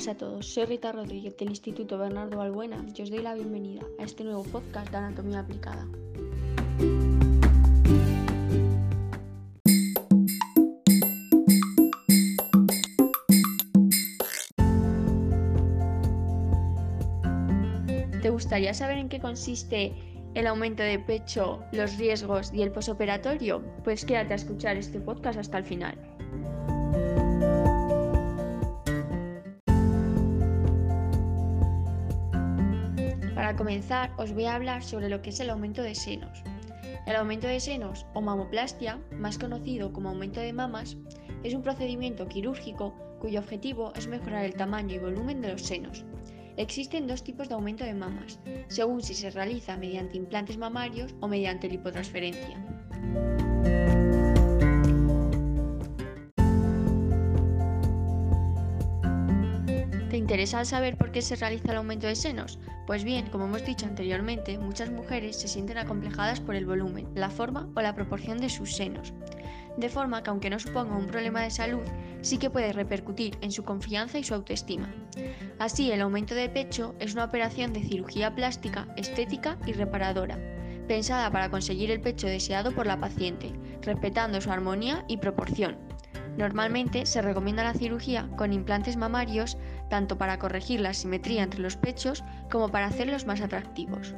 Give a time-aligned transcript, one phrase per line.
[0.00, 3.82] buenas a todos, soy Rita Rodríguez del Instituto Bernardo Balbuena y os doy la bienvenida
[3.98, 5.86] a este nuevo podcast de Anatomía Aplicada.
[18.22, 19.92] ¿Te gustaría saber en qué consiste
[20.34, 23.62] el aumento de pecho, los riesgos y el posoperatorio?
[23.84, 26.19] Pues quédate a escuchar este podcast hasta el final.
[33.50, 36.44] Para comenzar, os voy a hablar sobre lo que es el aumento de senos.
[37.04, 40.96] El aumento de senos o mamoplastia, más conocido como aumento de mamas,
[41.42, 46.04] es un procedimiento quirúrgico cuyo objetivo es mejorar el tamaño y volumen de los senos.
[46.56, 51.26] Existen dos tipos de aumento de mamas, según si se realiza mediante implantes mamarios o
[51.26, 52.64] mediante lipotransferencia.
[60.08, 62.60] ¿Te interesa saber por qué se realiza el aumento de senos?
[62.90, 67.30] Pues bien, como hemos dicho anteriormente, muchas mujeres se sienten acomplejadas por el volumen, la
[67.30, 69.14] forma o la proporción de sus senos.
[69.76, 71.84] De forma que aunque no suponga un problema de salud,
[72.20, 74.92] sí que puede repercutir en su confianza y su autoestima.
[75.60, 80.40] Así, el aumento de pecho es una operación de cirugía plástica, estética y reparadora,
[80.88, 85.78] pensada para conseguir el pecho deseado por la paciente, respetando su armonía y proporción.
[86.36, 89.58] Normalmente se recomienda la cirugía con implantes mamarios
[89.90, 94.14] tanto para corregir la simetría entre los pechos como para hacerlos más atractivos.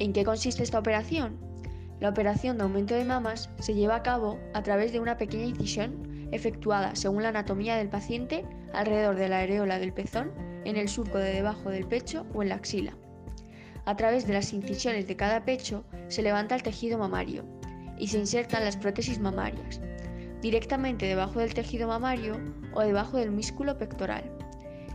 [0.00, 1.38] ¿En qué consiste esta operación?
[2.00, 5.44] La operación de aumento de mamas se lleva a cabo a través de una pequeña
[5.44, 10.32] incisión efectuada según la anatomía del paciente alrededor de la areola del pezón,
[10.64, 12.96] en el surco de debajo del pecho o en la axila.
[13.84, 17.44] A través de las incisiones de cada pecho se levanta el tejido mamario
[18.02, 19.80] y se insertan las prótesis mamarias,
[20.40, 22.36] directamente debajo del tejido mamario
[22.74, 24.24] o debajo del músculo pectoral.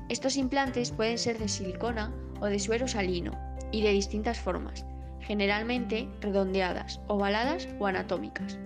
[0.09, 3.31] Estos implantes pueden ser de silicona o de suero salino
[3.71, 4.85] y de distintas formas,
[5.21, 8.59] generalmente redondeadas, ovaladas o anatómicas.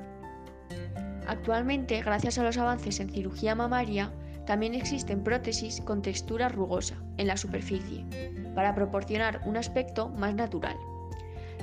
[1.28, 4.12] Actualmente, gracias a los avances en cirugía mamaria,
[4.48, 8.08] también existen prótesis con textura rugosa en la superficie,
[8.56, 10.78] para proporcionar un aspecto más natural.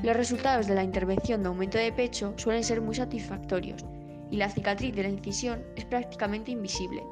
[0.02, 3.84] Los resultados de la intervención de aumento de pecho suelen ser muy satisfactorios
[4.30, 7.02] y la cicatriz de la incisión es prácticamente invisible.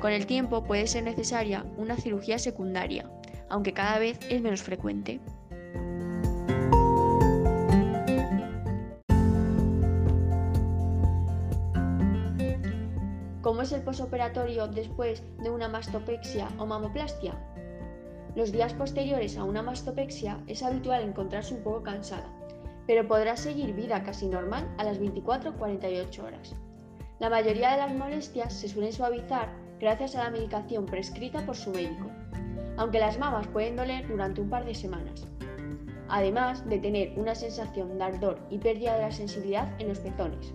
[0.00, 3.10] Con el tiempo puede ser necesaria una cirugía secundaria,
[3.48, 5.20] aunque cada vez es menos frecuente.
[13.40, 17.36] ¿Cómo es el posoperatorio después de una mastopexia o mamoplastia?
[18.34, 22.26] Los días posteriores a una mastopexia es habitual encontrarse un poco cansada,
[22.86, 26.56] pero podrá seguir vida casi normal a las 24 48 horas.
[27.18, 31.72] La mayoría de las molestias se suelen suavizar gracias a la medicación prescrita por su
[31.72, 32.10] médico,
[32.78, 35.26] aunque las mamas pueden doler durante un par de semanas,
[36.08, 40.52] además de tener una sensación de ardor y pérdida de la sensibilidad en los pezones.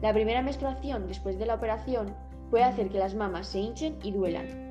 [0.00, 2.14] La primera menstruación después de la operación
[2.50, 4.63] puede hacer que las mamas se hinchen y duelan.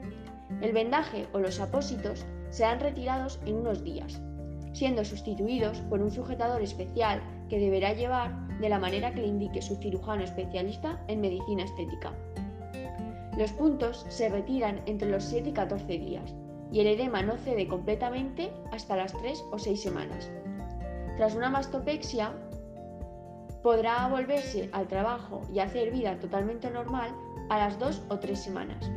[0.63, 4.22] El vendaje o los apósitos serán retirados en unos días,
[4.72, 9.62] siendo sustituidos por un sujetador especial que deberá llevar de la manera que le indique
[9.62, 12.13] su cirujano especialista en medicina estética.
[13.38, 16.34] Los puntos se retiran entre los 7 y 14 días
[16.72, 20.31] y el edema no cede completamente hasta las 3 o 6 semanas.
[21.18, 22.31] Tras una mastopexia,
[23.62, 27.13] podrá volverse al trabajo y hacer vida totalmente normal
[27.50, 28.90] a las dos o tres semanas.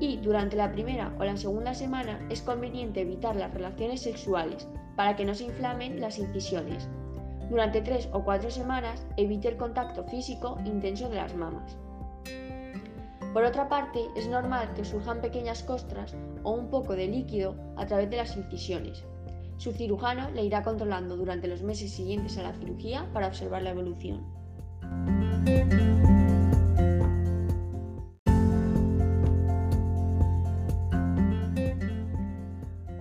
[0.00, 5.16] Y durante la primera o la segunda semana es conveniente evitar las relaciones sexuales para
[5.16, 6.88] que no se inflamen las incisiones.
[7.50, 11.76] Durante tres o cuatro semanas evite el contacto físico intenso de las mamas.
[13.32, 17.86] Por otra parte, es normal que surjan pequeñas costras o un poco de líquido a
[17.86, 19.04] través de las incisiones,
[19.58, 23.70] su cirujano le irá controlando durante los meses siguientes a la cirugía para observar la
[23.70, 24.22] evolución.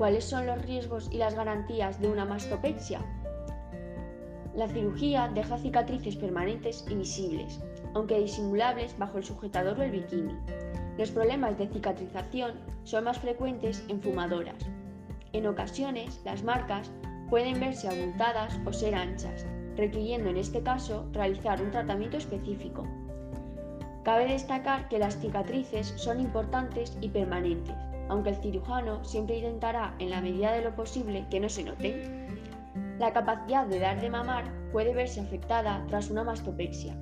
[0.06, 3.02] ¿Cuáles son los riesgos y las garantías de una mastopexia?
[4.54, 7.60] La cirugía deja cicatrices permanentes y visibles,
[7.96, 10.38] aunque disimulables bajo el sujetador o el bikini.
[11.00, 12.52] Los problemas de cicatrización
[12.84, 14.64] son más frecuentes en fumadoras,
[15.34, 16.92] en ocasiones, las marcas
[17.32, 19.44] pueden verse abultadas o ser anchas,
[19.76, 22.84] requiriendo en este caso realizar un tratamiento específico.
[24.04, 27.76] Cabe destacar que las cicatrices son importantes y permanentes,
[28.10, 32.26] aunque el cirujano siempre intentará en la medida de lo posible que no se noten.
[33.00, 36.96] La capacidad de dar de mamar puede verse afectada tras una mastopexia.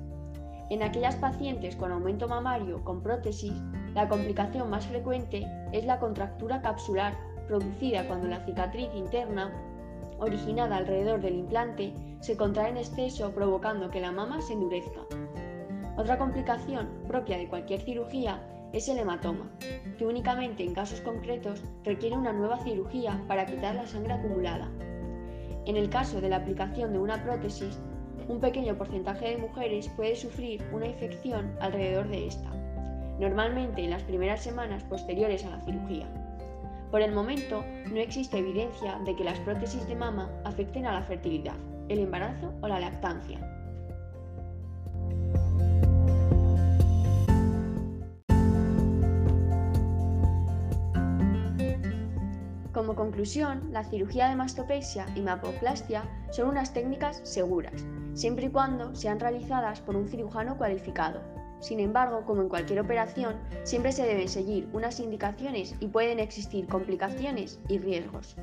[0.70, 3.52] En aquellas pacientes con aumento mamario con prótesis,
[3.94, 7.14] la complicación más frecuente es la contractura capsular
[7.46, 9.52] producida cuando la cicatriz interna,
[10.18, 15.00] originada alrededor del implante, se contrae en exceso provocando que la mama se endurezca.
[15.96, 18.40] Otra complicación propia de cualquier cirugía
[18.74, 19.48] es el hematoma,
[19.96, 24.68] que únicamente en casos concretos requiere una nueva cirugía para quitar la sangre acumulada.
[25.64, 27.78] En el caso de la aplicación de una prótesis,
[28.26, 32.50] un pequeño porcentaje de mujeres puede sufrir una infección alrededor de esta,
[33.20, 36.08] normalmente en las primeras semanas posteriores a la cirugía.
[36.90, 41.02] Por el momento, no existe evidencia de que las prótesis de mama afecten a la
[41.02, 41.56] fertilidad,
[41.88, 43.53] el embarazo o la lactancia.
[52.94, 58.94] Como conclusión, la cirugía de mastopexia y mapoplastia son unas técnicas seguras, siempre y cuando
[58.94, 61.20] sean realizadas por un cirujano cualificado.
[61.58, 66.68] Sin embargo, como en cualquier operación, siempre se deben seguir unas indicaciones y pueden existir
[66.68, 68.36] complicaciones y riesgos.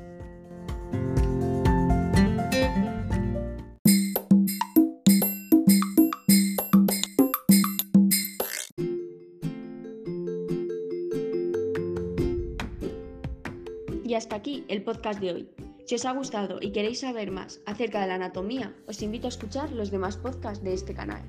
[14.04, 15.48] Y hasta aquí el podcast de hoy.
[15.86, 19.28] Si os ha gustado y queréis saber más acerca de la anatomía, os invito a
[19.28, 21.22] escuchar los demás podcasts de este canal.